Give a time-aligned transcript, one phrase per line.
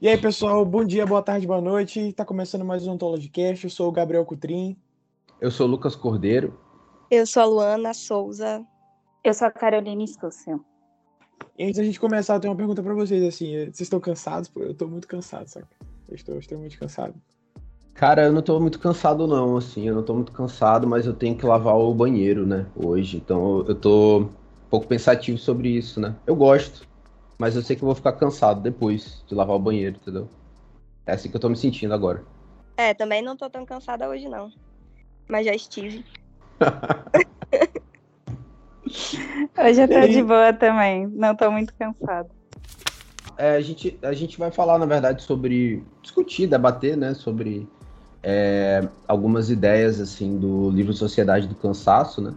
[0.00, 1.98] E aí, pessoal, bom dia, boa tarde, boa noite.
[1.98, 3.64] Está começando mais um Ontologicast.
[3.64, 4.76] Eu sou o Gabriel Cutrim.
[5.40, 6.56] Eu sou o Lucas Cordeiro.
[7.10, 8.64] Eu sou a Luana Souza.
[9.24, 10.64] Eu sou a Carolina Escúcio.
[11.58, 14.48] E antes da gente começar, eu tenho uma pergunta para vocês, assim, vocês estão cansados?
[14.54, 15.66] Eu estou muito cansado, saca?
[16.08, 17.14] Eu estou extremamente cansado.
[17.92, 21.12] Cara, eu não estou muito cansado não, assim, eu não estou muito cansado, mas eu
[21.12, 23.16] tenho que lavar o banheiro, né, hoje.
[23.16, 24.30] Então eu estou um
[24.70, 26.14] pouco pensativo sobre isso, né?
[26.24, 26.87] Eu gosto,
[27.38, 30.28] mas eu sei que eu vou ficar cansado depois de lavar o banheiro, entendeu?
[31.06, 32.24] É assim que eu tô me sentindo agora.
[32.76, 34.50] É, também não tô tão cansada hoje, não.
[35.28, 36.04] Mas já estive.
[39.58, 41.06] hoje eu tô de boa também.
[41.06, 42.28] Não tô muito cansada.
[43.36, 45.84] É, a, gente, a gente vai falar, na verdade, sobre.
[46.02, 47.14] discutir, debater, né?
[47.14, 47.68] Sobre
[48.22, 52.34] é, algumas ideias, assim, do livro Sociedade do Cansaço, né?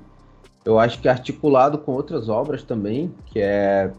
[0.64, 3.92] Eu acho que articulado com outras obras também, que é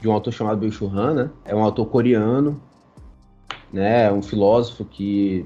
[0.00, 1.30] de um autor chamado Byung-Chul Han, né?
[1.44, 2.60] É um autor coreano,
[3.72, 4.04] né?
[4.04, 5.44] É um filósofo que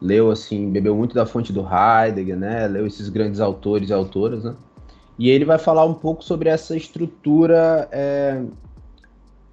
[0.00, 2.66] leu assim, bebeu muito da fonte do Heidegger, né?
[2.66, 4.54] Leu esses grandes autores e autoras, né?
[5.18, 8.42] E ele vai falar um pouco sobre essa estrutura é,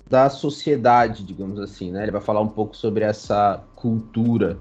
[0.09, 2.03] da sociedade, digamos assim, né?
[2.03, 4.57] Ele vai falar um pouco sobre essa cultura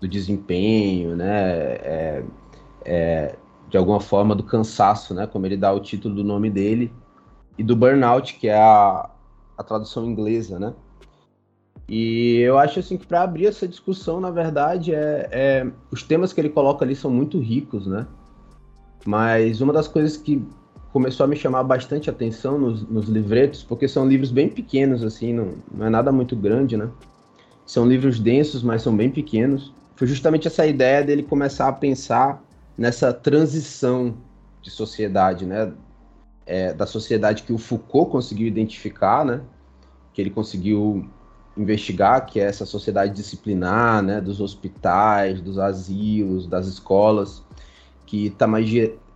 [0.00, 1.52] do desempenho, né?
[1.82, 2.22] É,
[2.84, 3.34] é,
[3.68, 5.26] de alguma forma do cansaço, né?
[5.26, 6.92] Como ele dá o título do nome dele
[7.58, 9.10] e do burnout, que é a,
[9.58, 10.72] a tradução inglesa, né?
[11.88, 16.32] E eu acho assim que para abrir essa discussão, na verdade, é, é, os temas
[16.32, 18.06] que ele coloca ali são muito ricos, né?
[19.06, 20.46] Mas uma das coisas que
[20.92, 25.32] começou a me chamar bastante atenção nos, nos livretos, porque são livros bem pequenos, assim,
[25.32, 26.88] não, não é nada muito grande, né?
[27.66, 29.72] São livros densos, mas são bem pequenos.
[29.96, 32.42] Foi justamente essa ideia dele começar a pensar
[32.76, 34.14] nessa transição
[34.62, 35.72] de sociedade, né?
[36.48, 39.42] É, da sociedade que o Foucault conseguiu identificar, né?
[40.14, 41.06] Que ele conseguiu
[41.56, 44.18] investigar, que é essa sociedade disciplinar, né?
[44.18, 47.44] Dos hospitais, dos asilos, das escolas,
[48.06, 48.66] que está mais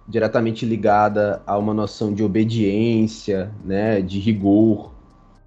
[0.06, 4.02] diretamente ligada a uma noção de obediência, né?
[4.02, 4.92] De rigor,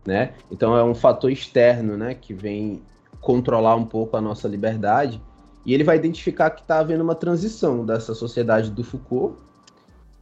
[0.03, 0.33] né?
[0.51, 2.15] Então é um fator externo, né?
[2.15, 2.81] Que vem
[3.21, 5.21] controlar um pouco a nossa liberdade.
[5.63, 9.35] E ele vai identificar que está havendo uma transição dessa sociedade do Foucault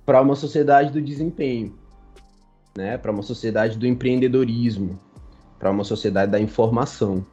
[0.06, 1.74] para uma sociedade do desempenho,
[2.76, 2.98] né?
[2.98, 5.00] Para uma sociedade do empreendedorismo,
[5.60, 7.26] para uma sociedade da informação.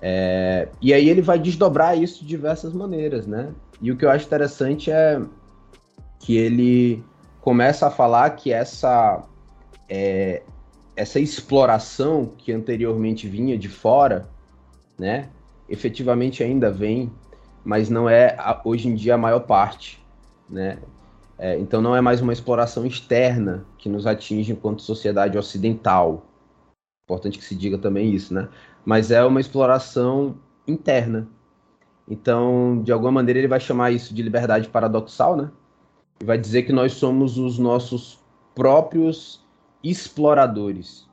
[0.00, 3.52] É, e aí ele vai desdobrar isso de diversas maneiras, né?
[3.80, 5.20] E o que eu acho interessante é
[6.18, 7.04] que ele
[7.40, 9.22] começa a falar que essa
[9.88, 10.42] é,
[10.96, 14.28] essa exploração que anteriormente vinha de fora,
[14.98, 15.28] né?
[15.68, 17.10] Efetivamente ainda vem,
[17.64, 20.02] mas não é hoje em dia a maior parte,
[20.48, 20.78] né?
[21.42, 26.26] É, então não é mais uma exploração externa que nos atinge enquanto sociedade ocidental.
[27.04, 28.50] Importante que se diga também isso, né?
[28.84, 30.36] Mas é uma exploração
[30.68, 31.26] interna.
[32.06, 35.50] Então, de alguma maneira, ele vai chamar isso de liberdade paradoxal, né?
[36.20, 38.18] E vai dizer que nós somos os nossos
[38.54, 39.42] próprios
[39.82, 41.08] exploradores.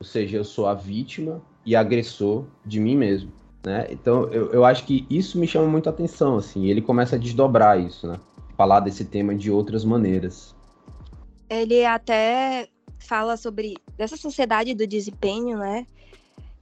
[0.00, 3.30] Ou seja, eu sou a vítima e agressor de mim mesmo.
[3.64, 3.86] Né?
[3.90, 6.38] Então, eu, eu acho que isso me chama muito atenção.
[6.38, 8.18] Assim, ele começa a desdobrar isso, né?
[8.60, 10.54] Falar desse tema de outras maneiras.
[11.48, 15.86] Ele até fala sobre dessa sociedade do desempenho, né?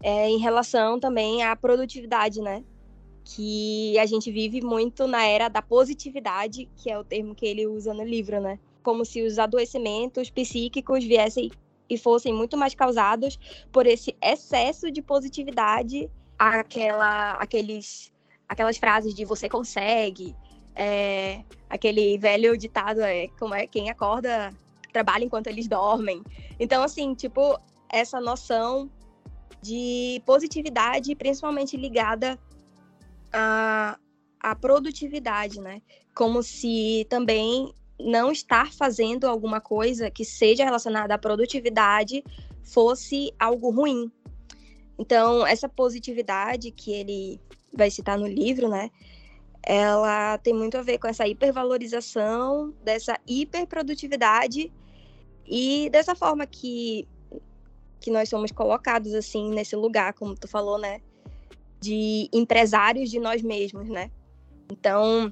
[0.01, 2.63] É, em relação também à produtividade, né?
[3.25, 7.67] Que a gente vive muito na era da positividade, que é o termo que ele
[7.67, 8.61] usa no livro, né?
[8.81, 11.51] Como se os adoecimentos psíquicos viessem
[11.91, 13.41] e fossem muito mais causados
[13.73, 18.13] por esse excesso de positividade, aquela, aqueles,
[18.49, 20.37] aquelas frases de você consegue,
[20.79, 24.55] é, aquele velho ditado é como é quem acorda
[24.93, 26.23] trabalha enquanto eles dormem.
[26.59, 27.59] Então, assim, tipo,
[27.89, 28.89] essa noção
[29.61, 32.39] de positividade, principalmente ligada
[33.33, 33.99] à,
[34.41, 35.83] à produtividade, né?
[36.15, 42.23] Como se também não estar fazendo alguma coisa que seja relacionada à produtividade
[42.63, 44.11] fosse algo ruim.
[44.97, 47.41] Então, essa positividade que ele
[47.73, 48.91] vai citar no livro, né?
[49.69, 54.73] Ela tem muito a ver com essa hipervalorização, dessa hiperprodutividade
[55.47, 57.07] e dessa forma que,
[58.01, 61.03] que nós somos colocados assim nesse lugar, como tu falou, né?
[61.79, 64.11] De empresários de nós mesmos, né?
[64.73, 65.31] Então,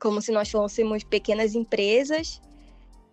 [0.00, 2.40] como se nós fôssemos pequenas empresas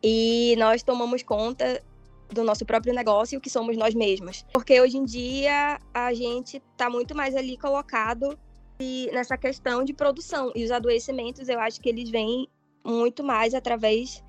[0.01, 1.83] e nós tomamos conta
[2.29, 4.45] do nosso próprio negócio que somos nós mesmos.
[4.53, 8.39] Porque hoje em dia a gente está muito mais ali colocado
[8.79, 10.51] e nessa questão de produção.
[10.55, 12.47] E os adoecimentos, eu acho que eles vêm
[12.83, 14.23] muito mais através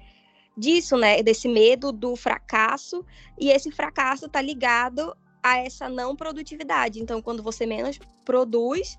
[0.56, 1.23] disso, né?
[1.23, 3.05] Desse medo do fracasso.
[3.39, 7.00] E esse fracasso está ligado a essa não produtividade.
[7.00, 8.99] Então, quando você menos produz,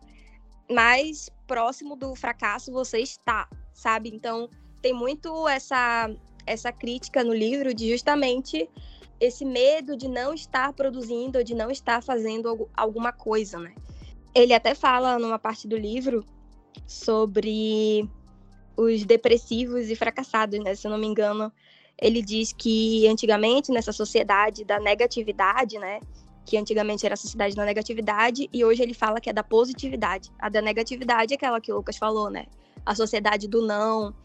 [0.70, 4.10] mais próximo do fracasso você está, sabe?
[4.14, 4.50] Então,
[4.82, 6.10] tem muito essa
[6.46, 8.68] essa crítica no livro de justamente
[9.20, 13.76] esse medo de não estar produzindo ou de não estar fazendo alguma coisa, né?
[14.34, 16.26] Ele até fala numa parte do livro
[16.86, 18.08] sobre
[18.78, 20.74] os depressivos e fracassados, né?
[20.76, 21.52] Se eu não me engano,
[22.02, 26.00] ele diz que antigamente nessa sociedade da negatividade, né?
[26.46, 30.32] Que antigamente era a sociedade da negatividade e hoje ele fala que é da positividade.
[30.40, 32.46] A da negatividade é aquela que o Lucas falou, né?
[32.86, 34.16] A sociedade do não,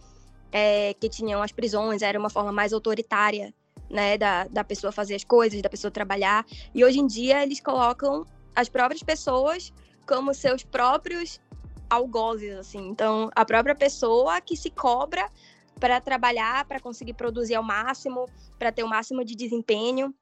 [0.52, 3.52] é, que tinham as prisões, era uma forma mais autoritária,
[3.90, 4.16] né?
[4.16, 6.46] Da, da pessoa fazer as coisas, da pessoa trabalhar.
[6.72, 8.24] E hoje em dia eles colocam
[8.54, 9.72] as próprias pessoas
[10.06, 11.40] como seus próprios
[11.88, 12.88] algozes, assim.
[12.88, 15.30] Então, a própria pessoa que se cobra
[15.78, 18.28] para trabalhar, para conseguir produzir ao máximo,
[18.58, 20.14] para ter o máximo de desempenho,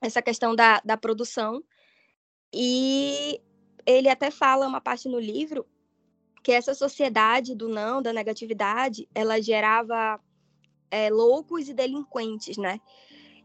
[0.00, 1.62] essa questão da, da produção.
[2.52, 3.40] E
[3.86, 5.66] ele até fala uma parte no livro
[6.42, 10.20] que essa sociedade do não, da negatividade, ela gerava
[10.90, 12.80] é, loucos e delinquentes, né?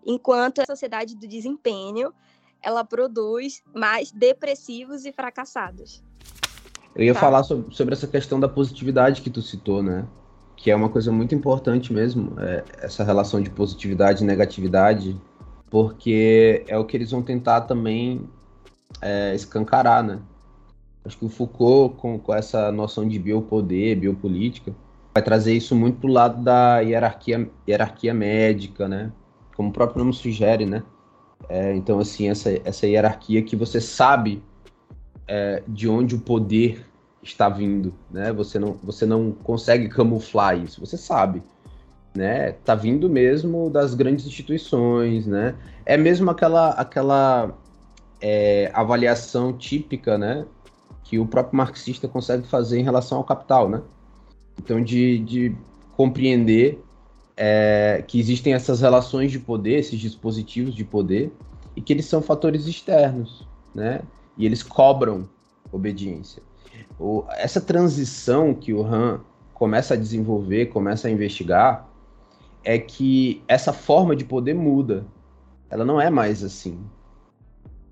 [0.05, 2.13] Enquanto a sociedade do desempenho,
[2.63, 6.03] ela produz mais depressivos e fracassados.
[6.95, 7.19] Eu ia tá.
[7.19, 10.07] falar sobre, sobre essa questão da positividade que tu citou, né?
[10.55, 15.19] Que é uma coisa muito importante mesmo, é, essa relação de positividade e negatividade,
[15.69, 18.29] porque é o que eles vão tentar também
[19.01, 20.19] é, escancarar, né?
[21.03, 24.73] Acho que o Foucault, com, com essa noção de biopoder, biopolítica,
[25.13, 29.11] vai trazer isso muito pro lado da hierarquia, hierarquia médica, né?
[29.57, 30.83] Como o próprio nome sugere, né?
[31.49, 34.41] É, então, assim, essa, essa hierarquia que você sabe
[35.27, 36.85] é, de onde o poder
[37.21, 38.31] está vindo, né?
[38.33, 41.41] Você não, você não consegue camuflar isso, você sabe,
[42.15, 42.51] né?
[42.51, 45.55] Tá vindo mesmo das grandes instituições, né?
[45.85, 47.57] É mesmo aquela, aquela
[48.21, 50.45] é, avaliação típica, né?
[51.03, 53.81] Que o próprio marxista consegue fazer em relação ao capital, né?
[54.57, 55.55] Então, de, de
[55.95, 56.82] compreender
[57.35, 61.31] é, que existem essas relações de poder, esses dispositivos de poder,
[61.75, 64.01] e que eles são fatores externos, né?
[64.37, 65.27] e eles cobram
[65.71, 66.41] obediência.
[66.99, 69.21] O, essa transição que o Han
[69.53, 71.87] começa a desenvolver, começa a investigar,
[72.63, 75.05] é que essa forma de poder muda.
[75.69, 76.79] Ela não é mais assim.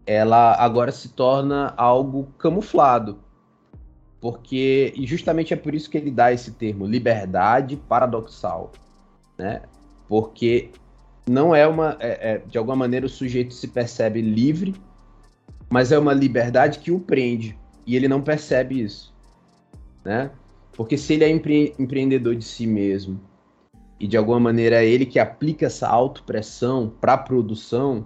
[0.05, 3.19] Ela agora se torna algo camuflado.
[4.19, 8.71] Porque, e justamente é por isso que ele dá esse termo, liberdade paradoxal.
[9.41, 9.61] Né?
[10.07, 10.69] Porque
[11.27, 11.97] não é uma.
[11.99, 14.75] É, é, de alguma maneira o sujeito se percebe livre
[15.71, 17.57] mas é uma liberdade que o prende
[17.87, 19.13] e ele não percebe isso,
[20.03, 20.29] né?
[20.73, 23.17] Porque se ele é empre empreendedor de si mesmo
[23.97, 28.05] e de alguma maneira é ele que aplica essa autopressão para a produção,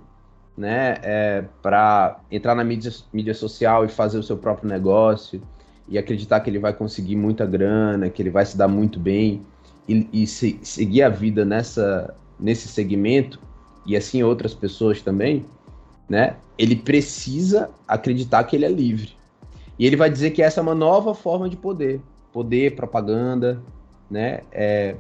[0.56, 5.42] né, é, para entrar na mídia, mídia social e fazer o seu próprio negócio
[5.88, 9.42] e acreditar que ele vai conseguir muita grana, que ele vai se dar muito bem
[9.88, 13.40] e, e se, seguir a vida nessa, nesse segmento
[13.86, 15.46] e assim outras pessoas também,
[16.10, 16.38] né?
[16.58, 19.16] Ele precisa acreditar que ele é livre.
[19.78, 22.02] E ele vai dizer que essa é uma nova forma de poder,
[22.32, 23.62] poder, propaganda,
[24.10, 24.42] né?
[24.52, 24.96] É,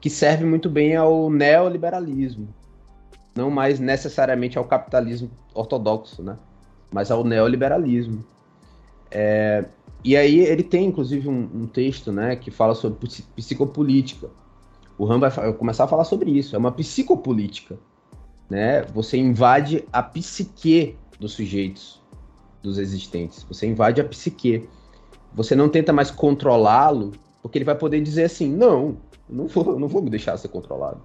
[0.00, 2.48] que serve muito bem ao neoliberalismo,
[3.34, 6.36] não mais necessariamente ao capitalismo ortodoxo, né?
[6.90, 8.24] Mas ao neoliberalismo.
[9.10, 9.64] É,
[10.02, 12.98] e aí ele tem, inclusive, um, um, texto, né, que fala sobre
[13.36, 14.28] psicopolítica.
[14.98, 16.54] O Ram vai começar a falar sobre isso.
[16.54, 17.78] É uma psicopolítica
[18.50, 18.82] né?
[18.92, 22.02] Você invade a psique dos sujeitos,
[22.60, 23.44] dos existentes.
[23.44, 24.68] Você invade a psique.
[25.32, 28.96] Você não tenta mais controlá-lo, porque ele vai poder dizer assim: não,
[29.28, 31.00] não vou, não vou me deixar ser controlado.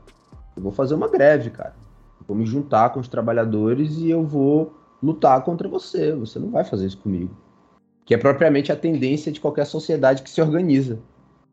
[0.57, 1.75] Eu vou fazer uma greve, cara.
[2.19, 4.73] Eu vou me juntar com os trabalhadores e eu vou
[5.03, 6.13] lutar contra você.
[6.15, 7.35] Você não vai fazer isso comigo.
[8.05, 10.99] Que é propriamente a tendência de qualquer sociedade que se organiza.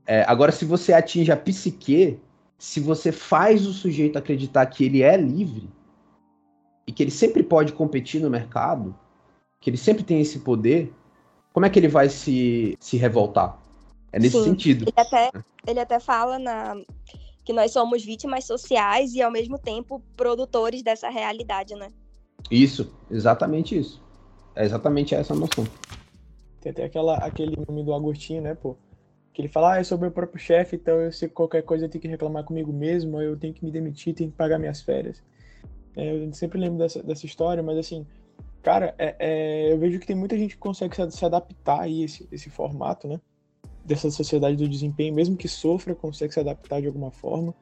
[0.06, 2.21] É, agora, se você atinge a psique,
[2.59, 5.68] se você faz o sujeito acreditar que ele é livre,
[6.87, 8.94] e que ele sempre pode competir no mercado,
[9.61, 10.92] que ele sempre tem esse poder,
[11.52, 13.59] como é que ele vai se, se revoltar?
[14.12, 14.85] É nesse Sim, sentido.
[14.85, 15.30] Ele até,
[15.66, 16.75] ele até fala na,
[17.44, 21.88] que nós somos vítimas sociais e, ao mesmo tempo, produtores dessa realidade, né?
[22.50, 24.02] Isso, exatamente isso.
[24.54, 25.66] É exatamente essa noção.
[26.62, 28.76] Tem até aquela, aquele nome do Agostinho, né, pô?
[29.33, 31.88] Que ele fala, ah, eu sou meu próprio chefe, então eu sei qualquer coisa eu
[31.88, 35.23] tenho que reclamar comigo mesmo, eu tenho que me demitir, tenho que pagar minhas férias.
[35.97, 38.07] É, eu sempre lembro dessa, dessa história, mas assim,
[38.62, 41.88] cara, é, é, eu vejo que tem muita gente que consegue se, se adaptar a
[41.88, 43.21] esse, esse formato, né?
[43.85, 47.52] Dessa sociedade do desempenho, mesmo que sofra, consegue se adaptar de alguma forma.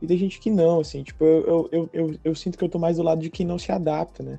[0.00, 2.78] E tem gente que não, assim, tipo, eu, eu, eu, eu, sinto que eu tô
[2.78, 4.38] mais do lado de quem não se adapta, né?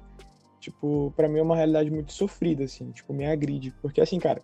[0.67, 3.73] Tipo, para mim é uma realidade muito sofrida, assim, tipo, me agride.
[3.81, 4.41] Porque, assim, cara,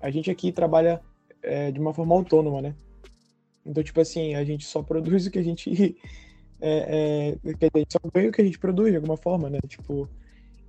[0.00, 1.00] a gente aqui trabalha
[1.42, 2.74] é, de uma forma autônoma, né?
[3.64, 5.96] Então, tipo assim, a gente só produz o que a gente.
[6.64, 9.58] É, é, a gente só ganha o que a gente produz de alguma forma, né?
[9.66, 10.08] Tipo.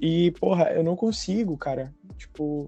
[0.02, 1.94] E, porra, eu não consigo, cara.
[2.18, 2.68] Tipo,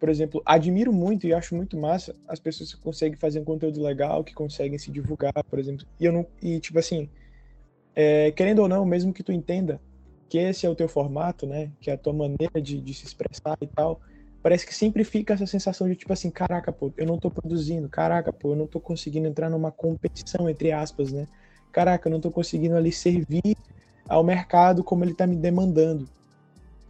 [0.00, 3.82] por exemplo, admiro muito e acho muito massa as pessoas que conseguem fazer um conteúdo
[3.82, 5.86] legal, que conseguem se divulgar, por exemplo.
[6.00, 6.26] E eu não.
[6.40, 7.06] E, tipo assim,
[7.94, 9.78] é, querendo ou não, mesmo que tu entenda
[10.34, 11.70] que esse é o teu formato, né?
[11.80, 14.00] Que é a tua maneira de, de se expressar e tal,
[14.42, 17.88] parece que sempre fica essa sensação de tipo assim, caraca, pô, eu não tô produzindo,
[17.88, 21.28] caraca, pô, eu não tô conseguindo entrar numa competição, entre aspas, né?
[21.70, 23.56] Caraca, eu não tô conseguindo ali servir
[24.08, 26.08] ao mercado como ele tá me demandando.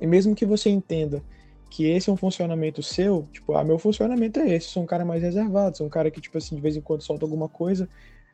[0.01, 1.23] E mesmo que você entenda
[1.69, 5.05] que esse é um funcionamento seu, tipo, ah, meu funcionamento é esse, sou um cara
[5.05, 7.87] mais reservado, sou um cara que, tipo assim, de vez em quando solta alguma coisa,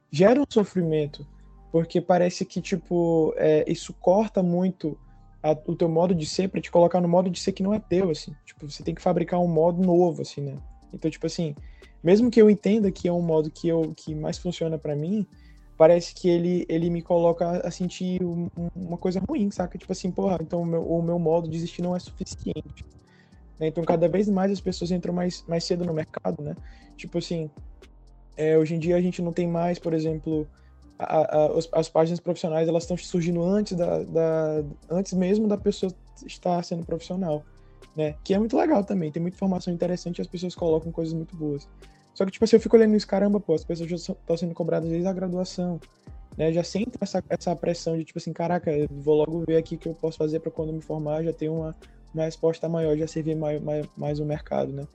[0.08, 1.26] gera um sofrimento
[1.70, 4.98] porque parece que, tipo, é, isso corta muito
[5.42, 7.72] a, o teu modo de ser para te colocar no modo de ser que não
[7.72, 8.34] é teu, assim.
[8.44, 10.56] Tipo, você tem que fabricar um modo novo, assim, né?
[10.92, 11.54] Então, tipo assim,
[12.02, 15.26] mesmo que eu entenda que é um modo que, eu, que mais funciona para mim,
[15.76, 19.78] parece que ele, ele me coloca a sentir um, uma coisa ruim, saca?
[19.78, 22.84] Tipo assim, porra, então o meu, o meu modo de existir não é suficiente.
[23.58, 23.68] Né?
[23.68, 26.56] Então, cada vez mais as pessoas entram mais, mais cedo no mercado, né?
[26.96, 27.48] Tipo assim,
[28.36, 30.46] é, hoje em dia a gente não tem mais, por exemplo,
[31.00, 35.92] a, a, as páginas profissionais elas estão surgindo antes da, da, antes mesmo da pessoa
[36.26, 37.42] estar sendo profissional,
[37.96, 38.14] né?
[38.22, 41.34] Que é muito legal também, tem muita informação interessante e as pessoas colocam coisas muito
[41.36, 41.66] boas.
[42.14, 44.52] Só que, tipo assim, eu fico olhando isso, caramba, pô, as pessoas já estão sendo
[44.52, 45.80] cobradas desde a graduação,
[46.36, 46.52] né?
[46.52, 49.88] Já sentem essa, essa pressão de, tipo assim, caraca, vou logo ver aqui o que
[49.88, 51.74] eu posso fazer para quando me formar já ter uma,
[52.12, 54.86] uma resposta maior, já servir mais, mais, mais o mercado, né?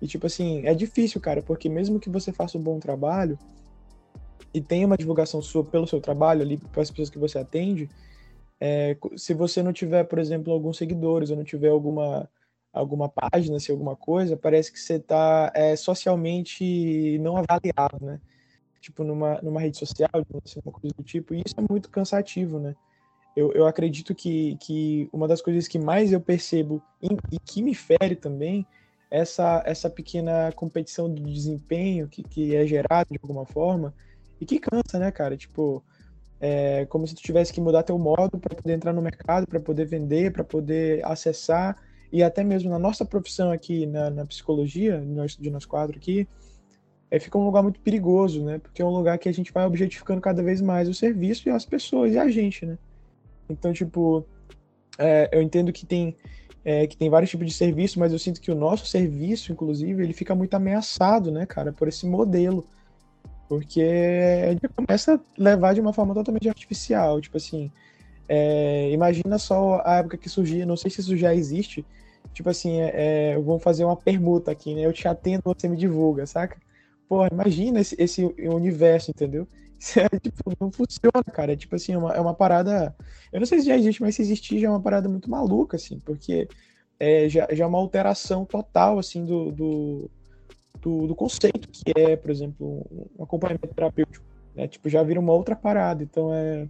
[0.00, 3.36] E, tipo assim, é difícil, cara, porque mesmo que você faça um bom trabalho,
[4.52, 7.88] e tem uma divulgação sua pelo seu trabalho ali para as pessoas que você atende,
[8.60, 12.28] é, se você não tiver, por exemplo, alguns seguidores ou não tiver alguma
[12.72, 18.20] alguma página, se alguma coisa, parece que você está é, socialmente não avaliado, né?
[18.80, 20.08] Tipo, numa, numa rede social,
[20.44, 22.76] assim, uma coisa do tipo, e isso é muito cansativo, né?
[23.34, 27.62] Eu, eu acredito que, que uma das coisas que mais eu percebo e, e que
[27.62, 28.66] me fere também
[29.10, 33.94] essa, essa pequena competição de desempenho que, que é gerada de alguma forma,
[34.40, 35.36] e que cansa, né, cara?
[35.36, 35.82] Tipo,
[36.40, 39.58] é como se tu tivesse que mudar teu modo para poder entrar no mercado, para
[39.58, 41.76] poder vender, para poder acessar.
[42.12, 46.26] E até mesmo na nossa profissão aqui, na, na psicologia, nós, de nós quatro aqui,
[47.10, 48.58] é, fica um lugar muito perigoso, né?
[48.58, 51.52] Porque é um lugar que a gente vai objetificando cada vez mais o serviço e
[51.52, 52.78] as pessoas e a gente, né?
[53.48, 54.24] Então, tipo,
[54.98, 56.16] é, eu entendo que tem,
[56.64, 60.02] é, que tem vários tipos de serviço, mas eu sinto que o nosso serviço, inclusive,
[60.02, 62.66] ele fica muito ameaçado, né, cara, por esse modelo
[63.48, 67.20] porque a gente começa a levar de uma forma totalmente artificial.
[67.20, 67.70] Tipo assim,
[68.28, 71.84] é, imagina só a época que surgia, não sei se isso já existe.
[72.34, 74.82] Tipo assim, é, é, vou fazer uma permuta aqui, né?
[74.82, 76.58] Eu te atendo, você me divulga, saca?
[77.08, 79.48] Porra, imagina esse, esse universo, entendeu?
[79.80, 81.52] Isso é, tipo, não funciona, cara.
[81.52, 82.94] É tipo assim, uma, é uma parada.
[83.32, 85.76] Eu não sei se já existe, mas se existir já é uma parada muito maluca,
[85.76, 86.48] assim, porque
[86.98, 90.10] é, já, já é uma alteração total, assim, do, do
[90.80, 92.86] do, do conceito que é, por exemplo,
[93.18, 94.24] um acompanhamento terapêutico.
[94.54, 94.66] Né?
[94.66, 96.66] Tipo, já vira uma outra parada, então é,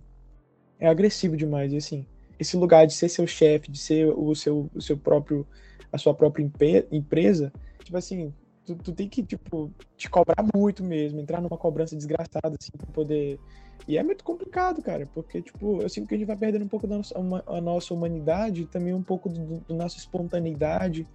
[0.78, 1.72] é agressivo demais.
[1.72, 2.06] E assim,
[2.38, 5.46] esse lugar de ser seu chefe, de ser o seu, o seu próprio,
[5.92, 6.48] a sua própria
[6.90, 8.32] empresa, tipo assim,
[8.64, 12.86] tu, tu, tem que, tipo, te cobrar muito mesmo, entrar numa cobrança desgraçada, assim, pra
[12.92, 13.38] poder.
[13.86, 16.68] E é muito complicado, cara, porque, tipo, eu sinto que a gente vai perdendo um
[16.68, 21.06] pouco da nossa, uma, a nossa humanidade, também um pouco do, do nossa espontaneidade,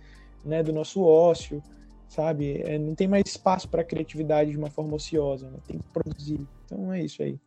[0.43, 1.61] né, do nosso ócio
[2.13, 2.61] sabe?
[2.65, 5.57] É, não tem mais espaço para criatividade de uma forma ociosa, né?
[5.67, 6.39] tem que produzir.
[6.65, 7.39] Então é isso aí.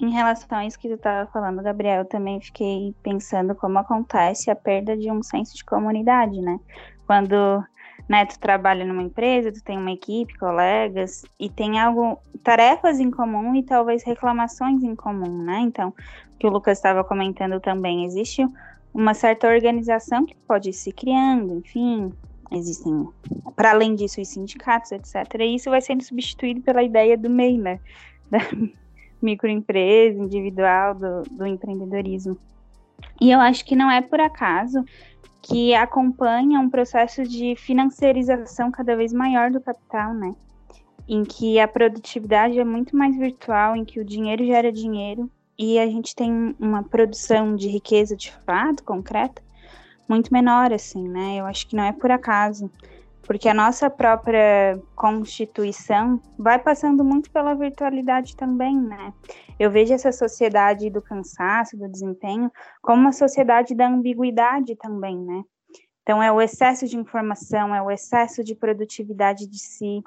[0.00, 4.50] Em relação a isso que tu estava falando, Gabriel, eu também fiquei pensando como acontece
[4.50, 6.58] a perda de um senso de comunidade, né?
[7.06, 7.62] Quando
[8.08, 13.10] né, tu trabalha numa empresa, tu tem uma equipe, colegas, e tem algo, tarefas em
[13.10, 15.60] comum e talvez reclamações em comum, né?
[15.60, 15.90] Então,
[16.34, 18.44] o que o Lucas estava comentando também, existe
[18.92, 22.12] uma certa organização que pode ir se criando, enfim,
[22.52, 23.08] Existem,
[23.56, 25.40] para além disso, os sindicatos, etc.
[25.40, 27.80] E isso vai sendo substituído pela ideia do MEI, né?
[28.30, 28.38] Da
[29.22, 32.36] microempresa, individual, do, do empreendedorismo.
[33.20, 34.84] E eu acho que não é por acaso
[35.40, 40.34] que acompanha um processo de financiarização cada vez maior do capital, né?
[41.08, 45.28] Em que a produtividade é muito mais virtual, em que o dinheiro gera dinheiro
[45.58, 49.42] e a gente tem uma produção de riqueza de fato concreta
[50.12, 51.36] muito menor, assim, né?
[51.36, 52.70] Eu acho que não é por acaso.
[53.22, 59.12] porque a nossa própria constituição vai passando muito pela virtualidade também, né?
[59.58, 62.50] Eu vejo essa sociedade do cansaço, do desempenho,
[62.82, 65.44] como uma sociedade da ambiguidade também, né?
[66.02, 70.02] Então, é o excesso de informação, é o excesso de produtividade de si,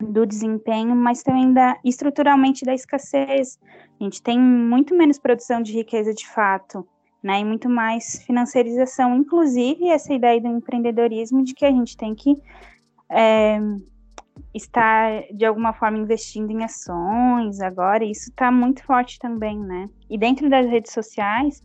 [0.00, 3.60] do desempenho, mas também da, estruturalmente da escassez.
[4.00, 6.86] A gente tem muito menos produção de riqueza de fato,
[7.22, 12.14] né, e muito mais financiarização, inclusive essa ideia do empreendedorismo de que a gente tem
[12.14, 12.36] que
[13.10, 13.58] é,
[14.54, 19.88] estar de alguma forma investindo em ações agora, isso está muito forte também, né?
[20.08, 21.62] E dentro das redes sociais,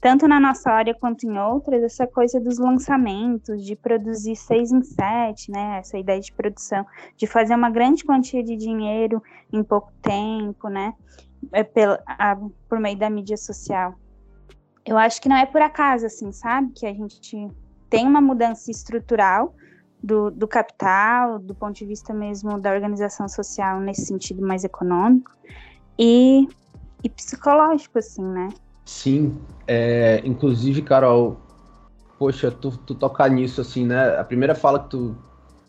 [0.00, 4.82] tanto na nossa área quanto em outras, essa coisa dos lançamentos, de produzir seis em
[4.82, 5.78] sete, né?
[5.78, 6.86] Essa ideia de produção,
[7.16, 9.22] de fazer uma grande quantia de dinheiro
[9.52, 10.94] em pouco tempo, né?
[11.52, 12.36] É pela, a,
[12.68, 13.94] por meio da mídia social.
[14.84, 16.72] Eu acho que não é por acaso, assim, sabe?
[16.74, 17.48] Que a gente
[17.90, 19.54] tem uma mudança estrutural
[20.02, 25.30] do, do capital, do ponto de vista mesmo da organização social, nesse sentido mais econômico,
[25.98, 26.48] e,
[27.02, 28.48] e psicológico, assim, né?
[28.84, 31.38] Sim, é, inclusive, Carol,
[32.18, 34.18] poxa, tu, tu tocar nisso, assim, né?
[34.18, 35.16] A primeira fala que tu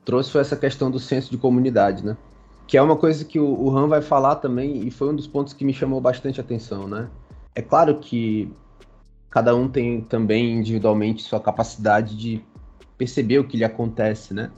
[0.05, 2.15] trouxe foi essa questão do senso de comunidade, né?
[2.67, 5.27] Que é uma coisa que o, o Han vai falar também, e foi um dos
[5.27, 7.09] pontos que me chamou bastante atenção, né?
[7.55, 8.53] É claro que
[9.29, 12.43] cada um tem também individualmente sua capacidade de
[12.97, 14.51] perceber o que lhe acontece, né?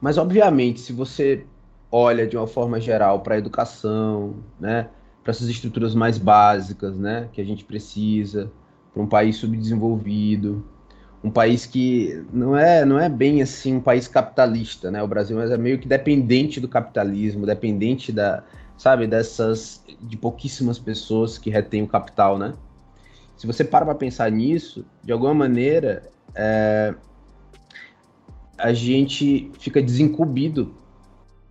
[0.00, 1.46] Mas obviamente, se você
[1.90, 4.88] olha de uma forma geral para a educação, né,
[5.22, 8.50] para essas estruturas mais básicas, né, que a gente precisa,
[8.92, 10.64] para um país subdesenvolvido,
[11.22, 15.02] um país que não é não é bem assim um país capitalista, né?
[15.02, 18.42] O Brasil mas é meio que dependente do capitalismo, dependente da,
[18.76, 22.54] sabe, dessas de pouquíssimas pessoas que retêm o capital, né?
[23.42, 26.94] Se você para para pensar nisso, de alguma maneira, é,
[28.56, 30.72] a gente fica desincumbido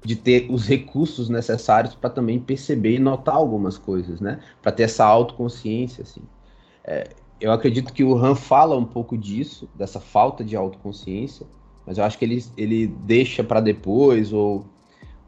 [0.02, 4.40] de ter os recursos necessários para também perceber e notar algumas coisas, né?
[4.62, 6.22] Para ter essa autoconsciência, assim.
[6.86, 7.10] É,
[7.42, 11.46] eu acredito que o Han fala um pouco disso, dessa falta de autoconsciência,
[11.86, 14.66] mas eu acho que ele, ele deixa para depois ou,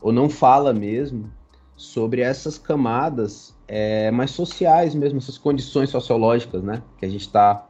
[0.01, 1.29] ou não fala mesmo
[1.75, 6.81] sobre essas camadas é, mais sociais mesmo, essas condições sociológicas, né?
[6.97, 7.67] Que a gente está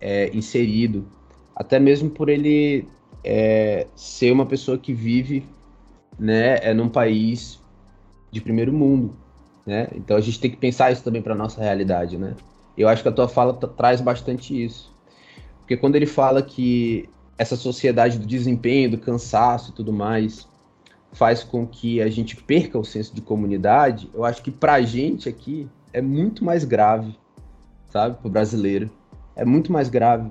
[0.00, 1.06] é, inserido,
[1.54, 2.86] até mesmo por ele
[3.24, 5.44] é, ser uma pessoa que vive
[6.18, 7.60] né, é num país
[8.30, 9.16] de primeiro mundo,
[9.66, 9.88] né?
[9.94, 12.34] Então a gente tem que pensar isso também para nossa realidade, né?
[12.76, 14.94] Eu acho que a tua fala traz bastante isso,
[15.60, 17.08] porque quando ele fala que
[17.38, 20.46] essa sociedade do desempenho, do cansaço e tudo mais
[21.16, 24.82] faz com que a gente perca o senso de comunidade, eu acho que para a
[24.82, 27.18] gente aqui é muito mais grave,
[27.88, 28.90] sabe, para o brasileiro,
[29.34, 30.30] é muito mais grave,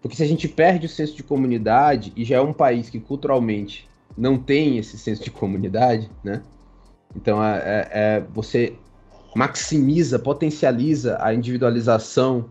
[0.00, 3.00] porque se a gente perde o senso de comunidade e já é um país que
[3.00, 6.42] culturalmente não tem esse senso de comunidade, né?
[7.16, 8.76] Então é, é, é, você
[9.34, 12.50] maximiza, potencializa a individualização,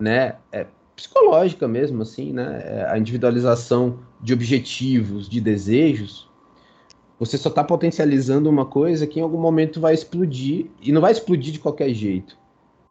[0.00, 0.36] né?
[0.50, 2.62] É, psicológica mesmo, assim, né?
[2.64, 6.32] É, a individualização de objetivos, de desejos.
[7.18, 11.12] Você só está potencializando uma coisa que em algum momento vai explodir e não vai
[11.12, 12.36] explodir de qualquer jeito.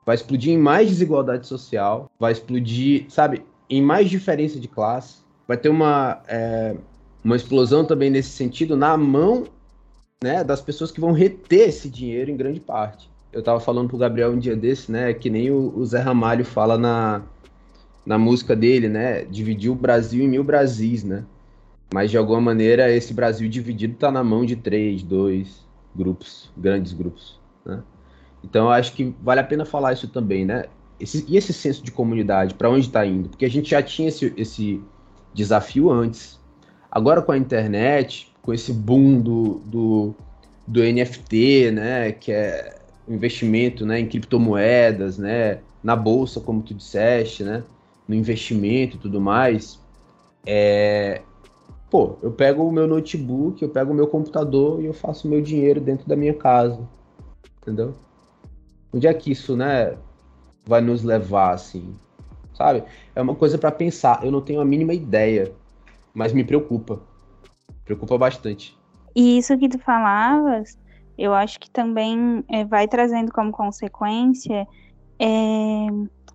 [0.05, 5.23] Vai explodir em mais desigualdade social, vai explodir, sabe, em mais diferença de classe.
[5.47, 6.75] Vai ter uma é,
[7.23, 9.45] uma explosão também nesse sentido na mão
[10.21, 13.09] né, das pessoas que vão reter esse dinheiro em grande parte.
[13.31, 16.45] Eu estava falando pro Gabriel um dia desse, né, que nem o, o, Zé Ramalho
[16.45, 17.21] fala na,
[18.05, 21.25] na música dele, né, dividir o Brasil em mil Brasis, né,
[21.93, 26.91] mas de alguma maneira esse Brasil dividido está na mão de três, dois grupos, grandes
[26.93, 27.81] grupos, né.
[28.43, 30.65] Então acho que vale a pena falar isso também, né,
[30.99, 33.29] esse, e esse senso de comunidade, para onde está indo?
[33.29, 34.81] Porque a gente já tinha esse, esse
[35.33, 36.39] desafio antes,
[36.93, 40.15] Agora com a internet, com esse boom do, do,
[40.67, 42.77] do NFT, né, que é
[43.07, 47.63] o investimento né, em criptomoedas, né, na bolsa, como tu disseste, né,
[48.07, 49.79] no investimento e tudo mais,
[50.45, 51.23] é,
[51.93, 55.41] pô, eu pego o meu notebook, eu pego o meu computador e eu faço meu
[55.41, 56.79] dinheiro dentro da minha casa,
[57.61, 57.93] entendeu?
[58.91, 59.95] Onde é que isso, né,
[60.65, 61.93] vai nos levar, assim,
[62.53, 62.83] sabe?
[63.15, 65.53] É uma coisa para pensar, eu não tenho a mínima ideia
[66.13, 67.01] mas me preocupa.
[67.83, 68.77] Preocupa bastante.
[69.15, 70.77] E isso que tu falavas,
[71.17, 74.67] eu acho que também é, vai trazendo como consequência
[75.19, 75.87] é,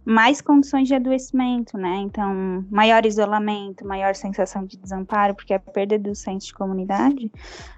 [0.04, 1.96] mais condições de adoecimento, né?
[1.96, 7.30] Então, maior isolamento, maior sensação de desamparo, porque a perda do senso de comunidade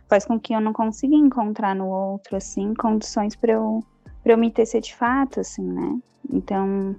[0.09, 3.85] faz com que eu não consiga encontrar no outro, assim, condições para eu,
[4.25, 5.99] eu me tecer de fato, assim, né?
[6.33, 6.95] Então,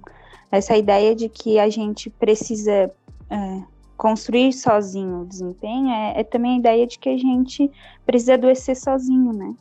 [0.50, 2.90] essa ideia de que a gente precisa
[3.30, 3.62] é,
[3.96, 7.70] construir sozinho o desempenho é, é, também a ideia de que a gente
[8.04, 9.54] precisa adoecer sozinho, né?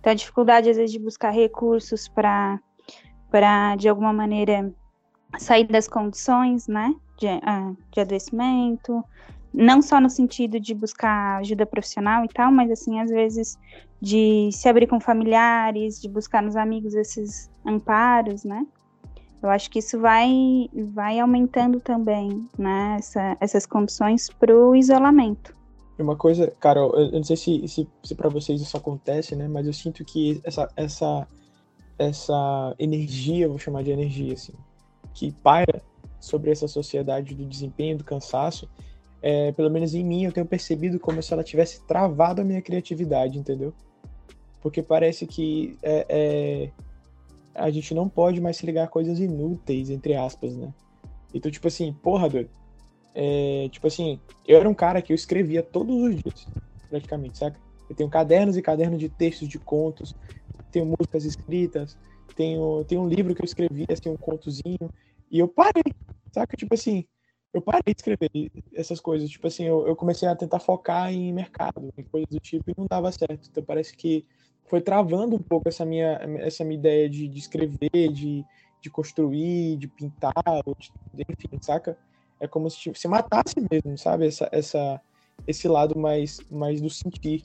[0.00, 2.60] Então a dificuldade às vezes de buscar recursos para
[3.30, 4.72] para de alguma maneira
[5.38, 9.04] sair das condições, né, de, uh, de adoecimento,
[9.52, 13.58] não só no sentido de buscar ajuda profissional e tal, mas assim, às vezes
[14.00, 18.66] de se abrir com familiares, de buscar nos amigos esses amparos, né?
[19.42, 25.56] Eu acho que isso vai, vai aumentando também, né, essa, essas condições para o isolamento.
[25.96, 29.66] Uma coisa, Carol, eu não sei se, se, se para vocês isso acontece, né, mas
[29.66, 31.26] eu sinto que essa, essa,
[31.98, 34.54] essa energia, vou chamar de energia, assim,
[35.12, 35.82] que paira
[36.20, 38.68] sobre essa sociedade do desempenho, do cansaço,
[39.20, 42.62] é, pelo menos em mim, eu tenho percebido como se ela tivesse travado a minha
[42.62, 43.74] criatividade, entendeu?
[44.60, 46.70] Porque parece que é, é,
[47.54, 50.72] a gente não pode mais se ligar a coisas inúteis, entre aspas, né?
[51.34, 52.50] Então, tipo assim, porra, doido.
[53.14, 56.46] É, tipo assim, eu era um cara que eu escrevia todos os dias,
[56.88, 57.58] praticamente, saca?
[57.90, 60.14] Eu tenho cadernos e cadernos de textos de contos,
[60.70, 61.96] tenho músicas escritas,
[62.34, 64.90] tenho, tenho um livro que eu escrevi, assim, um contozinho,
[65.30, 65.82] e eu parei,
[66.32, 66.56] saca?
[66.56, 67.04] Tipo assim,
[67.52, 69.28] eu parei de escrever essas coisas.
[69.28, 72.74] Tipo assim, eu, eu, comecei a tentar focar em mercado, em coisas do tipo, e
[72.76, 73.48] não dava certo.
[73.50, 74.26] Então parece que
[74.68, 78.44] foi travando um pouco essa minha, essa minha ideia de, de escrever, de,
[78.82, 80.32] de construir, de pintar,
[81.12, 81.98] de, enfim, saca?
[82.40, 84.26] É como se se matasse mesmo, sabe?
[84.26, 85.00] Essa, essa,
[85.46, 87.42] esse lado mais, mais do sentir.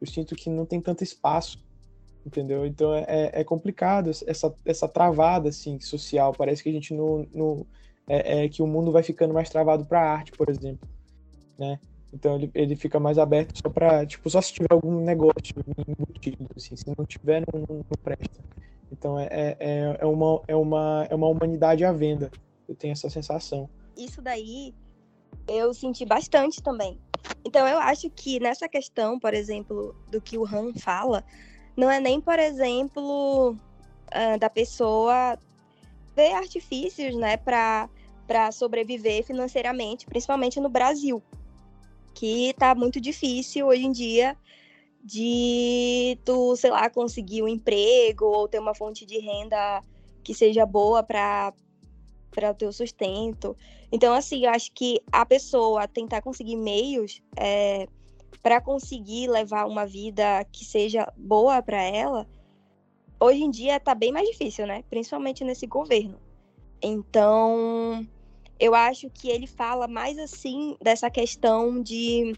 [0.00, 1.58] Eu sinto que não tem tanto espaço,
[2.24, 2.66] entendeu?
[2.66, 6.32] Então é, é, é complicado essa, essa travada, assim, social.
[6.36, 7.66] Parece que a gente não, não
[8.08, 10.88] é, é que o mundo vai ficando mais travado para a arte, por exemplo,
[11.58, 11.78] né?
[12.12, 15.54] Então ele, ele fica mais aberto só para, tipo, só se tiver algum negócio
[15.88, 18.44] embutido, assim, se não tiver, não, não presta.
[18.90, 22.30] Então é, é, é, é, uma, é, uma, é uma humanidade à venda.
[22.68, 23.68] Eu tenho essa sensação.
[23.96, 24.74] Isso daí
[25.48, 26.98] eu senti bastante também.
[27.44, 31.24] Então eu acho que nessa questão, por exemplo, do que o Han fala,
[31.76, 35.38] não é nem, por exemplo, uh, da pessoa
[36.14, 37.88] ver artifícios, né, para
[38.52, 41.22] sobreviver financeiramente, principalmente no Brasil,
[42.14, 44.36] que está muito difícil hoje em dia
[45.02, 49.82] de tu, sei lá, conseguir um emprego ou ter uma fonte de renda
[50.22, 51.52] que seja boa para
[52.30, 53.54] para o teu sustento.
[53.90, 57.86] Então, assim, eu acho que a pessoa tentar conseguir meios é,
[58.42, 62.26] para conseguir levar uma vida que seja boa para ela,
[63.20, 64.82] hoje em dia tá bem mais difícil, né?
[64.88, 66.18] Principalmente nesse governo.
[66.82, 68.06] Então,
[68.58, 72.34] eu acho que ele fala mais assim dessa questão de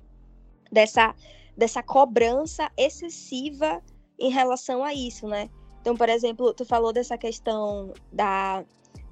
[0.70, 1.14] dessa
[1.56, 3.82] dessa cobrança excessiva
[4.18, 5.48] em relação a isso, né?
[5.80, 8.64] Então, por exemplo, tu falou dessa questão da,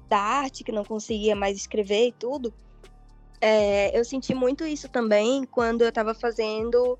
[0.09, 2.53] da arte que não conseguia mais escrever e tudo.
[3.45, 6.97] É, eu senti muito isso também quando eu estava fazendo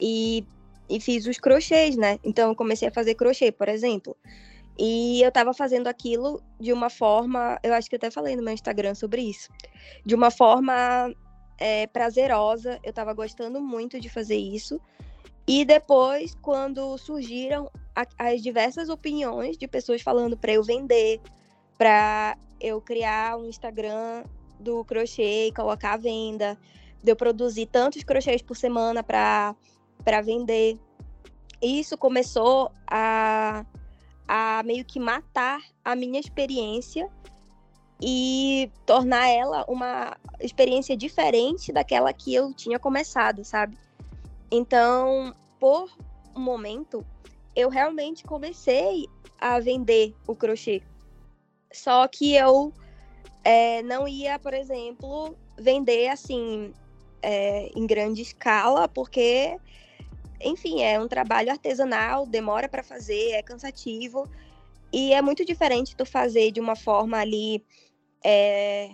[0.00, 0.42] e
[0.88, 2.18] e fiz os crochês, né?
[2.24, 4.16] Então eu comecei a fazer crochê, por exemplo.
[4.78, 8.52] E eu tava fazendo aquilo de uma forma, eu acho que até falei no meu
[8.52, 9.50] Instagram sobre isso,
[10.04, 11.14] de uma forma
[11.58, 12.78] é, prazerosa.
[12.82, 14.80] Eu tava gostando muito de fazer isso.
[15.46, 17.70] E depois, quando surgiram
[18.18, 21.20] as diversas opiniões de pessoas falando para eu vender,
[21.76, 24.24] para eu criar um Instagram
[24.58, 26.58] do crochê e colocar à venda,
[27.02, 29.54] de eu produzir tantos crochês por semana para
[30.22, 30.78] vender.
[31.60, 33.64] Isso começou a,
[34.26, 37.08] a meio que matar a minha experiência
[38.00, 43.78] e tornar ela uma experiência diferente daquela que eu tinha começado, sabe?
[44.50, 45.90] Então, por
[46.34, 47.04] um momento,
[47.54, 49.06] eu realmente comecei
[49.38, 50.82] a vender o crochê.
[51.72, 52.72] Só que eu
[53.44, 56.72] é, não ia, por exemplo, vender assim
[57.22, 59.58] é, em grande escala, porque
[60.40, 64.28] enfim, é um trabalho artesanal, demora para fazer, é cansativo.
[64.92, 67.64] E é muito diferente tu fazer de uma forma ali
[68.22, 68.90] é,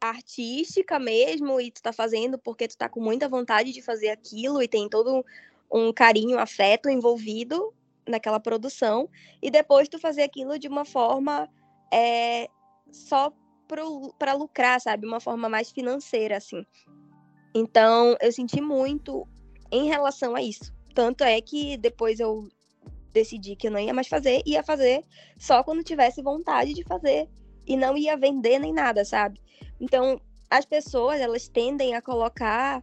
[0.00, 4.62] artística mesmo, e tu tá fazendo porque tu tá com muita vontade de fazer aquilo
[4.62, 5.24] e tem todo
[5.70, 7.74] um carinho, afeto envolvido
[8.08, 9.08] naquela produção,
[9.42, 11.48] e depois tu fazer aquilo de uma forma
[11.92, 12.48] é,
[12.90, 13.32] só
[13.66, 15.06] para lucrar, sabe?
[15.06, 16.64] Uma forma mais financeira, assim.
[17.54, 19.26] Então, eu senti muito
[19.70, 20.72] em relação a isso.
[20.94, 22.48] Tanto é que depois eu
[23.12, 25.02] decidi que eu não ia mais fazer, ia fazer
[25.38, 27.28] só quando tivesse vontade de fazer
[27.66, 29.40] e não ia vender nem nada, sabe?
[29.80, 32.82] Então, as pessoas, elas tendem a colocar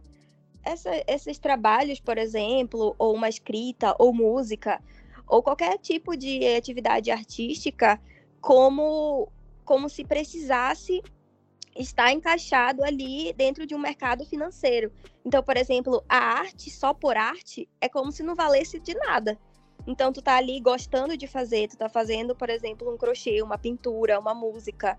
[0.64, 4.82] essa, esses trabalhos, por exemplo, ou uma escrita, ou música,
[5.26, 8.00] ou qualquer tipo de atividade artística,
[8.40, 9.30] como,
[9.64, 11.02] como se precisasse
[11.76, 14.92] está encaixado ali dentro de um mercado financeiro.
[15.24, 19.38] Então, por exemplo, a arte só por arte é como se não valesse de nada.
[19.86, 23.58] Então, tu tá ali gostando de fazer, tu tá fazendo, por exemplo, um crochê, uma
[23.58, 24.98] pintura, uma música,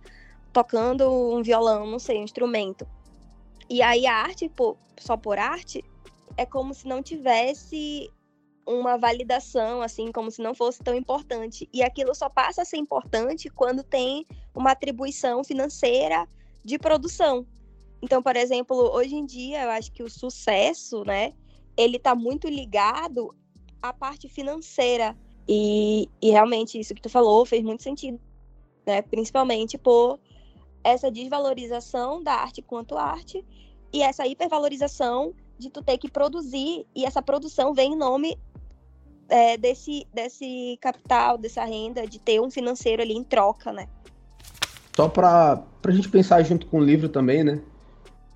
[0.52, 2.86] tocando um violão, não sei, um instrumento.
[3.70, 4.52] E aí a arte,
[5.00, 5.84] só por arte,
[6.38, 8.12] é como se não tivesse
[8.66, 11.70] uma validação, assim, como se não fosse tão importante.
[11.72, 16.28] E aquilo só passa a ser importante quando tem uma atribuição financeira
[16.64, 17.46] de produção.
[18.02, 21.34] Então, por exemplo, hoje em dia, eu acho que o sucesso, né,
[21.78, 23.36] ele está muito ligado
[23.82, 25.16] à parte financeira.
[25.48, 28.20] E, e realmente isso que tu falou fez muito sentido,
[28.86, 29.04] né?
[29.04, 30.20] Principalmente por
[30.84, 33.46] essa desvalorização da arte quanto arte
[33.94, 38.38] e essa hipervalorização de tu ter que produzir e essa produção vem em nome
[39.30, 43.88] é, desse, desse capital, dessa renda, de ter um financeiro ali em troca, né?
[44.96, 47.60] Só para a gente pensar junto com o livro também, né?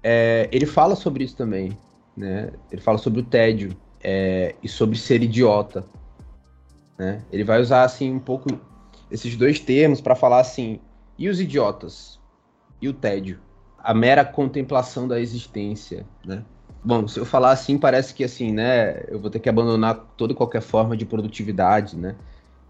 [0.03, 1.77] É, ele fala sobre isso também,
[2.15, 2.51] né?
[2.71, 5.85] Ele fala sobre o tédio é, e sobre ser idiota,
[6.97, 7.23] né?
[7.31, 8.49] Ele vai usar assim um pouco
[9.09, 10.79] esses dois termos para falar assim,
[11.17, 12.19] e os idiotas
[12.81, 13.39] e o tédio,
[13.77, 16.43] a mera contemplação da existência, né?
[16.83, 19.03] Bom, se eu falar assim, parece que assim, né?
[19.09, 22.15] Eu vou ter que abandonar toda qualquer forma de produtividade, né?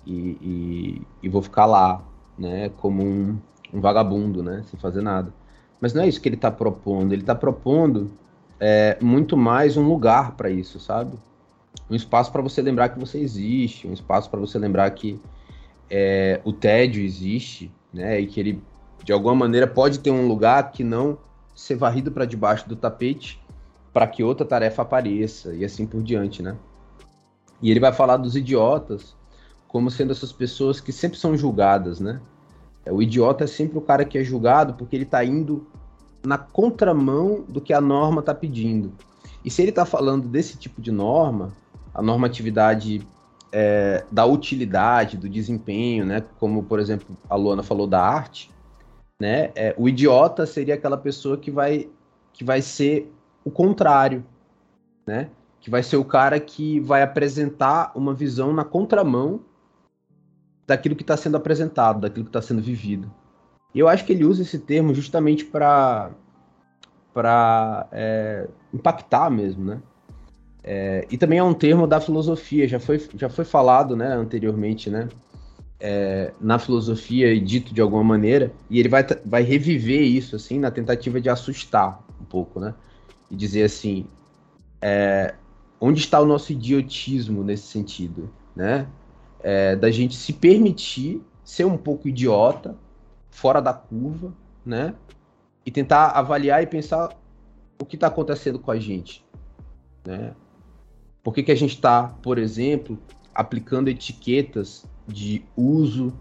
[0.05, 2.01] E, e, e vou ficar lá,
[2.37, 2.69] né?
[2.77, 3.37] Como um,
[3.71, 4.63] um vagabundo, né?
[4.69, 5.31] Sem fazer nada.
[5.79, 7.13] Mas não é isso que ele está propondo.
[7.13, 8.11] Ele está propondo
[8.59, 11.15] é, muito mais um lugar para isso, sabe?
[11.87, 15.21] Um espaço para você lembrar que você existe, um espaço para você lembrar que
[15.87, 18.19] é, o tédio existe, né?
[18.19, 18.63] E que ele,
[19.03, 21.15] de alguma maneira, pode ter um lugar que não
[21.53, 23.39] ser varrido para debaixo do tapete
[23.93, 26.55] para que outra tarefa apareça e assim por diante, né?
[27.61, 29.15] E ele vai falar dos idiotas
[29.67, 32.19] como sendo essas pessoas que sempre são julgadas, né?
[32.85, 35.67] É, o idiota é sempre o cara que é julgado porque ele está indo
[36.25, 38.91] na contramão do que a norma está pedindo.
[39.43, 41.53] E se ele está falando desse tipo de norma,
[41.93, 43.05] a normatividade
[43.51, 46.23] é, da utilidade, do desempenho, né?
[46.39, 48.51] Como, por exemplo, a Luana falou da arte,
[49.19, 49.51] né?
[49.55, 51.89] É, o idiota seria aquela pessoa que vai,
[52.33, 53.11] que vai ser
[53.49, 54.23] o contrário,
[55.05, 55.29] né?
[55.59, 59.41] Que vai ser o cara que vai apresentar uma visão na contramão
[60.65, 63.11] daquilo que está sendo apresentado, daquilo que está sendo vivido.
[63.73, 66.11] E eu acho que ele usa esse termo justamente para
[67.13, 69.81] para é, impactar mesmo, né?
[70.63, 74.89] É, e também é um termo da filosofia, já foi, já foi falado né, anteriormente,
[74.89, 75.09] né?
[75.79, 80.59] É, na filosofia e dito de alguma maneira, e ele vai, vai reviver isso, assim,
[80.59, 82.75] na tentativa de assustar um pouco, né?
[83.29, 84.05] E dizer assim,
[84.81, 85.35] é,
[85.79, 88.87] onde está o nosso idiotismo nesse sentido, né?
[89.41, 92.75] é, da gente se permitir ser um pouco idiota,
[93.29, 94.33] fora da curva,
[94.65, 94.93] né?
[95.65, 97.17] E tentar avaliar e pensar
[97.81, 99.25] o que está acontecendo com a gente,
[100.05, 100.33] né?
[101.23, 102.97] Por que, que a gente está, por exemplo,
[103.33, 106.13] aplicando etiquetas de uso,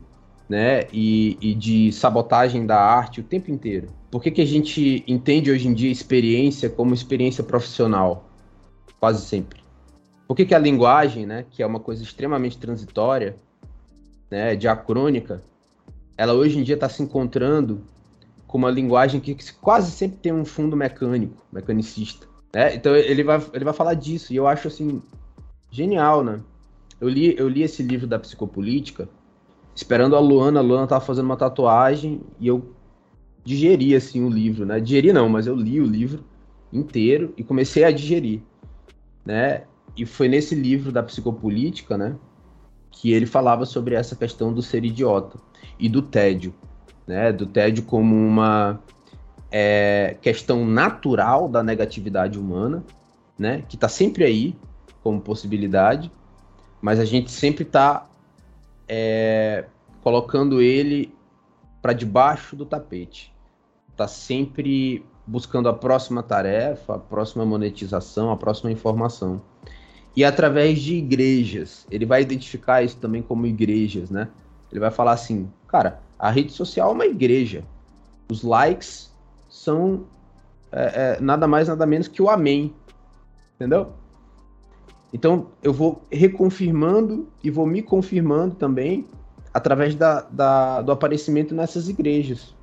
[0.49, 3.89] né, e, e, de sabotagem da arte o tempo inteiro?
[4.11, 8.25] Por que, que a gente entende hoje em dia experiência como experiência profissional?
[8.99, 9.61] Quase sempre.
[10.27, 13.37] Por que, que a linguagem, né, que é uma coisa extremamente transitória,
[14.31, 15.43] né, diacrônica,
[16.17, 17.83] ela hoje em dia está se encontrando
[18.47, 22.27] com uma linguagem que quase sempre tem um fundo mecânico, mecanicista.
[22.55, 22.75] Né?
[22.75, 25.03] Então ele vai, ele vai falar disso, e eu acho assim,
[25.71, 26.41] genial, né?
[27.01, 29.09] Eu li, eu li esse livro da psicopolítica,
[29.79, 32.75] esperando a Luana, a Luana estava fazendo uma tatuagem, e eu
[33.45, 34.81] digeri assim o livro, né?
[34.81, 36.25] Digeri não, mas eu li o livro
[36.73, 38.43] inteiro e comecei a digerir,
[39.25, 39.63] né?
[39.97, 42.17] E foi nesse livro da psicopolítica, né,
[42.91, 45.39] que ele falava sobre essa questão do ser idiota
[45.79, 46.53] e do tédio,
[47.07, 48.81] né, do tédio como uma
[49.51, 52.85] é, questão natural da negatividade humana,
[53.39, 54.57] né, que está sempre aí
[55.03, 56.11] como possibilidade,
[56.81, 58.09] mas a gente sempre está
[58.89, 59.67] é,
[60.03, 61.15] colocando ele
[61.83, 63.35] para debaixo do tapete,
[63.91, 69.43] está sempre buscando a próxima tarefa, a próxima monetização, a próxima informação
[70.17, 71.87] e através de igrejas.
[71.91, 74.29] Ele vai identificar isso também como igrejas, né?
[74.71, 77.63] Ele vai falar assim, cara, a rede social é uma igreja.
[78.29, 79.13] Os likes
[79.49, 80.07] são
[80.73, 82.75] é, é, nada mais, nada menos que o amém.
[83.55, 83.93] Entendeu?
[85.13, 89.07] Então, eu vou reconfirmando e vou me confirmando também
[89.53, 92.55] através da, da, do aparecimento nessas igrejas,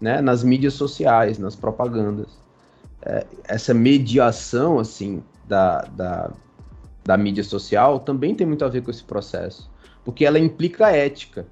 [0.00, 0.20] né?
[0.20, 2.38] nas mídias sociais, nas propagandas.
[3.02, 6.30] É, essa mediação, assim, da, da,
[7.04, 9.70] da mídia social também tem muito a ver com esse processo,
[10.04, 11.46] porque ela implica ética,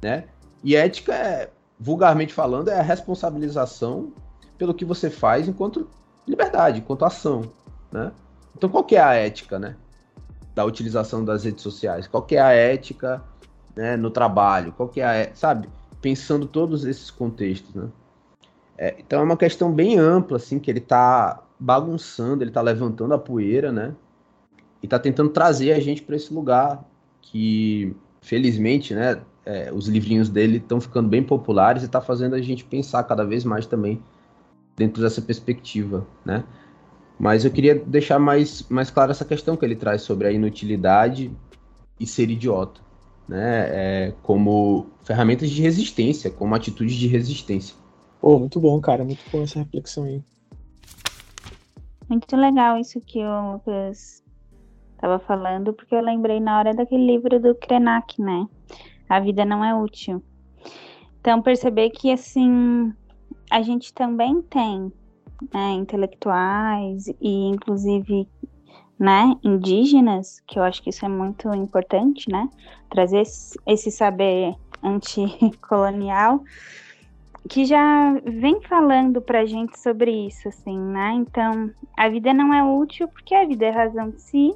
[0.00, 0.24] né?
[0.62, 4.12] E ética é vulgarmente falando, é a responsabilização
[4.56, 5.88] pelo que você faz enquanto
[6.26, 7.42] liberdade, enquanto ação,
[7.90, 8.12] né?
[8.56, 9.76] Então, qual que é a ética, né?
[10.54, 12.06] Da utilização das redes sociais?
[12.06, 13.22] Qual que é a ética
[13.74, 14.72] né, no trabalho?
[14.72, 15.68] Qual que é a, sabe?
[16.00, 17.88] Pensando todos esses contextos, né?
[18.76, 23.14] É, então é uma questão bem ampla, assim, que ele está bagunçando, ele está levantando
[23.14, 23.94] a poeira, né?
[24.82, 26.84] E está tentando trazer a gente para esse lugar
[27.20, 32.40] que, felizmente, né, é, os livrinhos dele estão ficando bem populares e está fazendo a
[32.40, 34.02] gente pensar cada vez mais também
[34.76, 36.44] dentro dessa perspectiva, né?
[37.18, 41.30] Mas eu queria deixar mais, mais clara essa questão que ele traz sobre a inutilidade
[41.98, 42.80] e ser idiota,
[43.28, 43.66] né?
[43.70, 47.76] É, como ferramentas de resistência, como atitude de resistência.
[48.20, 50.22] Pô, muito bom, cara, muito bom essa reflexão aí.
[52.08, 54.22] Muito legal isso que o Lucas
[54.94, 58.46] estava falando, porque eu lembrei na hora daquele livro do Krenak, né?
[59.08, 60.22] A vida não é útil.
[61.20, 62.92] Então, perceber que, assim,
[63.50, 64.92] a gente também tem
[65.52, 68.28] né, intelectuais e, inclusive,
[68.98, 72.48] né, indígenas, que eu acho que isso é muito importante, né?
[72.90, 73.22] Trazer
[73.66, 76.42] esse saber anticolonial
[77.48, 81.12] que já vem falando pra gente sobre isso, assim, né?
[81.14, 84.54] Então, a vida não é útil porque a vida é razão de si.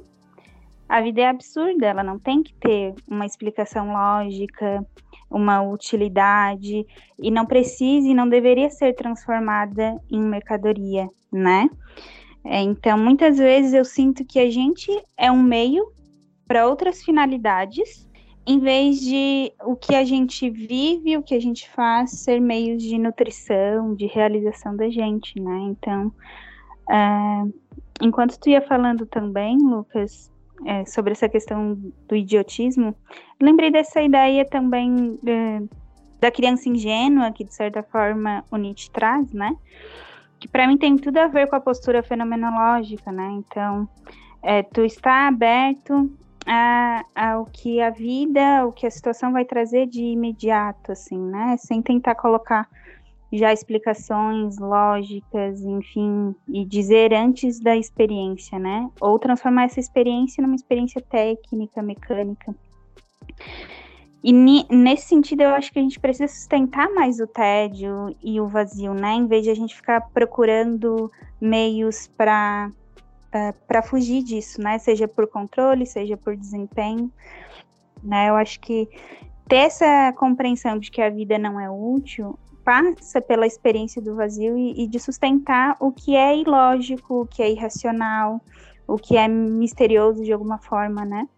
[0.87, 4.85] A vida é absurda, ela não tem que ter uma explicação lógica,
[5.29, 6.85] uma utilidade
[7.19, 11.69] e não precisa e não deveria ser transformada em mercadoria, né?
[12.43, 15.91] É, então, muitas vezes eu sinto que a gente é um meio
[16.47, 18.07] para outras finalidades,
[18.45, 22.81] em vez de o que a gente vive, o que a gente faz ser meios
[22.81, 25.57] de nutrição, de realização da gente, né?
[25.63, 26.13] Então,
[26.89, 27.43] é,
[28.01, 30.31] enquanto tu ia falando também, Lucas,
[30.65, 32.95] é, sobre essa questão do idiotismo,
[33.41, 35.61] lembrei dessa ideia também é,
[36.19, 39.55] da criança ingênua, que de certa forma o Nietzsche traz, né?
[40.39, 43.29] Que para mim tem tudo a ver com a postura fenomenológica, né?
[43.33, 43.87] Então,
[44.41, 46.11] é, tu está aberto
[46.45, 51.55] a, ao que a vida, o que a situação vai trazer de imediato, assim, né?
[51.57, 52.67] Sem tentar colocar
[53.31, 58.89] já explicações lógicas, enfim, e dizer antes da experiência, né?
[59.01, 62.55] Ou transformar essa experiência numa experiência técnica, mecânica.
[64.23, 64.33] E
[64.69, 68.93] nesse sentido, eu acho que a gente precisa sustentar mais o tédio e o vazio,
[68.93, 69.13] né?
[69.13, 72.71] Em vez de a gente ficar procurando meios para
[73.27, 74.79] uh, para fugir disso, né?
[74.79, 77.11] Seja por controle, seja por desempenho,
[78.03, 78.29] né?
[78.29, 78.89] Eu acho que
[79.47, 82.37] ter essa compreensão de que a vida não é útil
[82.67, 87.41] passa pela experiência do vazio e, e de sustentar o que é ilógico, o que
[87.41, 88.41] é irracional,
[88.85, 91.29] o que é misterioso de alguma forma, né?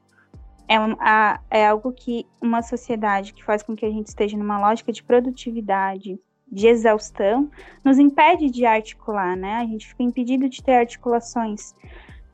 [0.67, 4.35] É, um, a, é algo que uma sociedade que faz com que a gente esteja
[4.35, 6.19] numa lógica de produtividade,
[6.51, 7.47] de exaustão,
[7.85, 9.57] nos impede de articular, né?
[9.57, 11.75] A gente fica impedido de ter articulações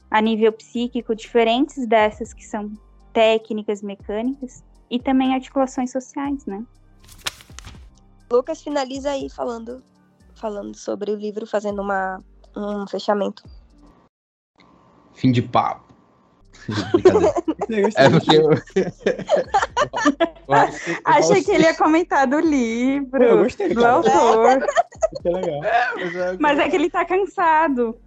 [0.09, 2.71] a nível psíquico diferentes dessas que são
[3.11, 6.63] técnicas mecânicas e também articulações sociais, né?
[8.31, 9.83] Lucas finaliza aí falando,
[10.35, 12.19] falando sobre o livro, fazendo uma,
[12.55, 13.43] um fechamento.
[15.13, 15.85] Fim de papo.
[17.95, 18.49] é porque eu...
[21.05, 24.65] Achei que ele ia comentar do livro, eu gostei, do autor.
[25.23, 25.63] legal.
[25.63, 26.37] É, mas, é...
[26.39, 27.99] mas é que ele tá cansado.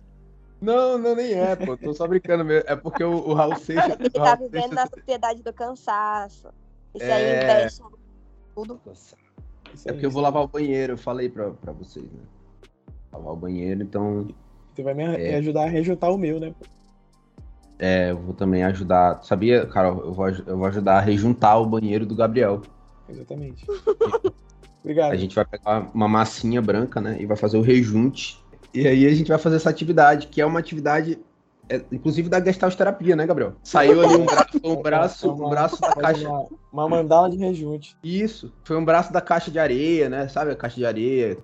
[0.61, 1.77] Não, não, nem é, pô.
[1.77, 2.69] Tô só brincando mesmo.
[2.69, 3.97] É porque o, o Raul Seixas.
[3.99, 4.75] Ele tá vivendo Seixas...
[4.75, 6.49] na sociedade do cansaço.
[6.95, 7.13] Isso é...
[7.13, 7.83] aí investe
[8.55, 8.81] tudo.
[9.85, 12.21] É porque eu vou lavar o banheiro, eu falei pra, pra vocês, né?
[13.13, 14.29] Lavar o banheiro, então.
[14.75, 15.37] Você vai me é...
[15.37, 16.55] ajudar a rejuntar o meu, né?
[17.79, 19.23] É, eu vou também ajudar.
[19.23, 20.01] Sabia, Carol?
[20.05, 22.63] Eu vou, eu vou ajudar a rejuntar o banheiro do Gabriel.
[23.09, 23.65] Exatamente.
[24.83, 25.13] Obrigado.
[25.13, 27.17] A gente vai pegar uma massinha branca, né?
[27.21, 28.39] E vai fazer o rejunte.
[28.75, 31.19] E aí a gente vai fazer essa atividade, que é uma atividade
[31.69, 33.55] é, inclusive da gestalterapia, né, Gabriel?
[33.63, 36.29] Saiu ali um braço, um braço, um braço da caixa.
[36.29, 37.97] Uma, uma, mandala de rejunte.
[38.03, 38.53] Isso.
[38.65, 40.29] Foi um braço da caixa de areia, né?
[40.29, 41.39] Sabe a caixa de areia?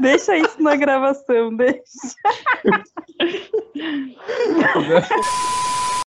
[0.00, 1.80] Deixa isso na gravação, deixa.